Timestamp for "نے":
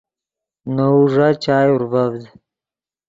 0.75-0.85